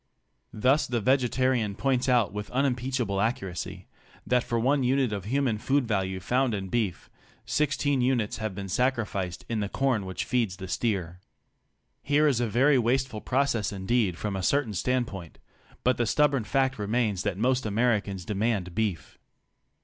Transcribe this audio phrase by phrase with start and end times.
[0.51, 3.87] Thus the vegetarian points out with unimpeachable accuracy
[4.25, 7.07] that for one unit of human food value found in beef,
[7.45, 11.19] sixteen units have been sacrificed in the corn which feeds the steer.
[12.01, 15.37] Here is a very wasteful process indeed from a certain standpoint,
[15.83, 19.19] but the stubborn fact remains that most Americans demand beef.